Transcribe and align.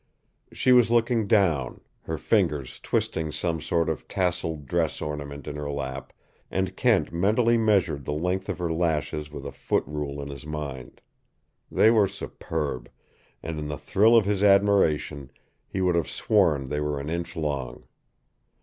She 0.51 0.71
was 0.71 0.89
looking 0.89 1.27
down, 1.27 1.79
her 2.05 2.17
fingers 2.17 2.79
twisting 2.79 3.31
some 3.31 3.61
sort 3.61 3.87
of 3.87 4.07
tasseled 4.07 4.65
dress 4.65 4.99
ornament 4.99 5.45
in 5.47 5.57
her 5.57 5.69
lap, 5.69 6.11
and 6.49 6.75
Kent 6.75 7.13
mentally 7.13 7.55
measured 7.55 8.03
the 8.05 8.11
length 8.13 8.49
of 8.49 8.57
her 8.57 8.73
lashes 8.73 9.29
with 9.29 9.45
a 9.45 9.51
foot 9.51 9.83
rule 9.85 10.19
in 10.19 10.35
mind. 10.49 11.01
They 11.69 11.91
were 11.91 12.07
superb, 12.07 12.89
and 13.43 13.59
in 13.59 13.67
the 13.67 13.77
thrill 13.77 14.17
of 14.17 14.25
his 14.25 14.41
admiration 14.41 15.29
he 15.67 15.81
would 15.81 15.93
have 15.93 16.09
sworn 16.09 16.65
they 16.69 16.79
were 16.81 16.99
an 16.99 17.11
inch 17.11 17.35
long. 17.35 17.83